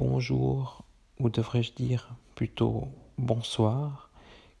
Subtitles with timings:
[0.00, 0.82] Bonjour,
[1.18, 4.08] ou devrais-je dire plutôt bonsoir,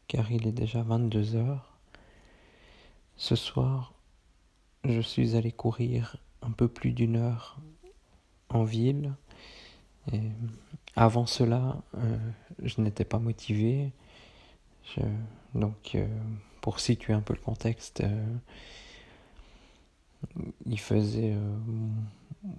[0.06, 1.78] car il est déjà 22 heures.
[3.16, 3.94] Ce soir,
[4.84, 7.56] je suis allé courir un peu plus d'une heure
[8.50, 9.14] en ville.
[10.94, 12.18] Avant cela, euh,
[12.62, 13.92] je n'étais pas motivé.
[15.54, 16.06] donc, euh,
[16.60, 18.36] pour situer un peu le contexte, euh,
[20.66, 21.34] il faisait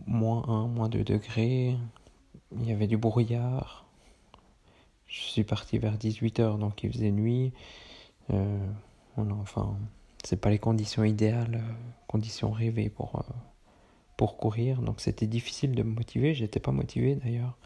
[0.08, 1.78] moins 1, moins 2 degrés.
[2.60, 3.86] Il y avait du brouillard.
[5.08, 7.54] Je suis parti vers 18h, donc il faisait nuit.
[9.18, 9.78] enfin,
[10.24, 11.62] c'est pas les conditions idéales,
[12.08, 13.24] conditions rêvées pour
[14.22, 14.82] pour courir.
[14.84, 16.36] Donc c'était difficile de me motiver.
[16.36, 17.58] J'étais pas motivé d'ailleurs.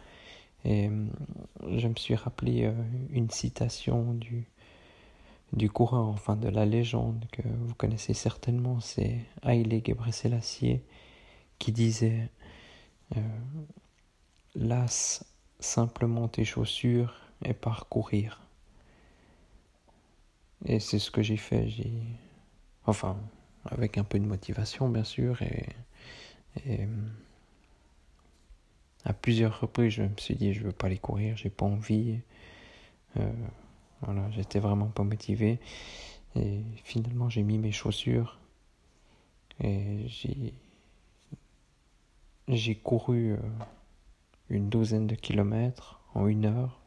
[0.63, 1.05] Et euh,
[1.77, 2.73] je me suis rappelé euh,
[3.11, 4.47] une citation du,
[5.51, 10.79] du coureur, enfin de la légende que vous connaissez certainement, c'est Haile Gebrselassie
[11.59, 12.29] qui disait
[13.17, 13.19] euh,
[14.55, 15.25] Lasse
[15.59, 18.41] simplement tes chaussures et parcourir.
[20.65, 21.67] Et c'est ce que j'ai fait.
[22.85, 23.17] Enfin,
[23.65, 25.65] avec un peu de motivation bien sûr et
[29.05, 32.19] à plusieurs reprises, je me suis dit, je veux pas aller courir, j'ai pas envie.
[33.17, 33.31] Euh,
[34.01, 35.59] voilà, j'étais vraiment pas motivé.
[36.35, 38.39] Et finalement, j'ai mis mes chaussures
[39.63, 40.53] et j'ai
[42.47, 43.37] j'ai couru euh,
[44.49, 46.81] une douzaine de kilomètres en une heure.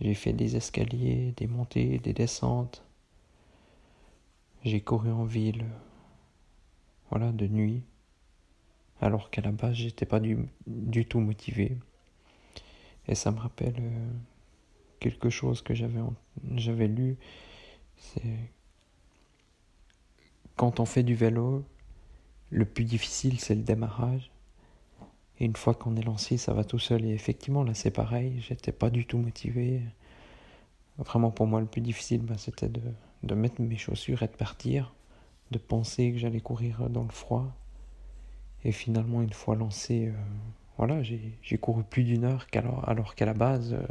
[0.00, 2.84] J'ai fait des escaliers, des montées, des descentes.
[4.64, 5.64] J'ai couru en ville,
[7.10, 7.84] voilà, de nuit
[9.04, 10.48] alors qu'à la base j'étais pas du,
[11.06, 11.76] tout motivé.
[13.06, 14.10] Et ça me rappelle euh,
[14.98, 17.18] quelque chose que j'avais lu,
[20.56, 21.64] quand on fait du vélo,
[22.50, 24.30] le plus difficile c'est le démarrage.
[25.40, 27.04] Et une fois qu'on est lancé, ça va tout seul.
[27.04, 29.82] Et effectivement, là c'est pareil, j'étais pas du tout motivé.
[30.98, 34.94] Vraiment pour moi le plus difficile, bah, c'était de, mettre mes chaussures et de partir,
[35.50, 37.52] de penser que j'allais courir dans le froid
[38.64, 40.12] et finalement, une fois lancé, euh,
[40.78, 43.86] voilà, j'ai couru plus d'une heure, alors, alors qu'à la base, euh,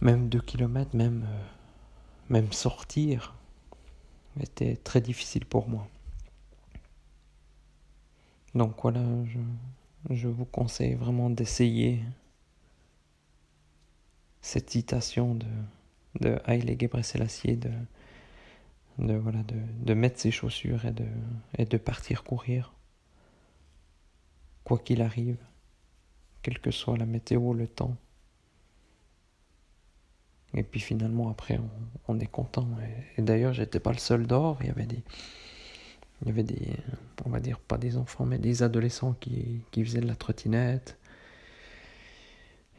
[0.00, 1.42] même deux kilomètres, même, euh,
[2.30, 3.34] même sortir,
[4.40, 5.86] était très difficile pour moi.
[8.54, 9.38] Donc voilà, je,
[10.14, 12.00] je vous conseille vraiment d'essayer
[14.40, 15.46] cette citation de,
[16.20, 17.70] de Haile Gebrselassie de
[18.98, 21.06] de, voilà, de, mettre ses chaussures et de,
[21.58, 22.72] et de partir courir.
[24.64, 25.38] Quoi qu'il arrive,
[26.42, 27.96] quelle que soit la météo, le temps.
[30.54, 31.58] Et puis finalement, après,
[32.08, 32.68] on, est content.
[33.16, 34.58] Et, d'ailleurs, j'étais pas le seul dehors.
[34.60, 35.02] Il y avait des,
[36.22, 36.76] il y avait des,
[37.24, 40.96] on va dire pas des enfants, mais des adolescents qui, qui faisaient de la trottinette.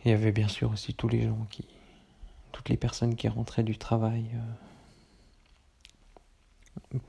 [0.05, 1.65] Il y avait bien sûr aussi tous les gens qui,
[2.53, 4.29] toutes les personnes qui rentraient du travail.
[4.33, 4.39] Euh,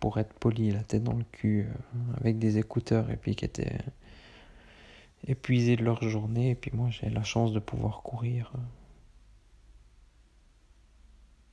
[0.00, 1.72] pour être poli, la tête dans le cul, euh,
[2.20, 3.78] avec des écouteurs, et puis qui étaient
[5.26, 8.52] épuisés de leur journée, et puis moi j'ai la chance de pouvoir courir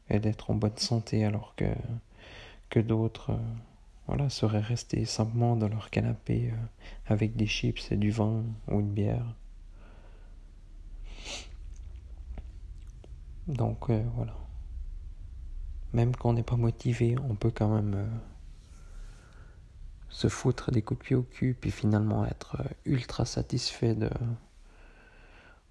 [0.10, 1.74] euh, et d'être en bonne santé alors que,
[2.70, 3.38] que d'autres
[4.08, 6.54] voilà, seraient restés simplement dans leur canapé
[7.06, 9.36] avec des chips et du vin ou une bière.
[13.48, 14.36] Donc voilà
[15.94, 18.08] même quand on n'est pas motivé, on peut quand même euh,
[20.10, 24.10] se foutre des coups de pied au cul, puis finalement être euh, ultra satisfait de,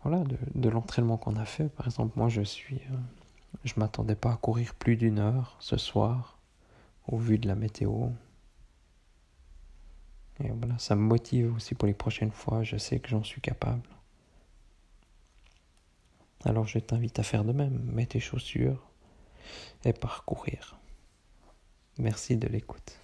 [0.03, 1.69] voilà, de, l'entraînement qu'on a fait.
[1.69, 2.97] Par exemple, moi, je suis, euh,
[3.65, 6.39] je m'attendais pas à courir plus d'une heure ce soir,
[7.09, 8.09] au vu de la météo.
[10.45, 12.63] Et voilà, ça me motive aussi pour les prochaines fois.
[12.63, 13.83] Je sais que j'en suis capable.
[16.45, 17.81] Alors je t'invite à faire de même.
[17.93, 18.91] Mets tes chaussures,
[19.85, 20.79] et parcourir.
[21.99, 23.00] Merci de l'écoute.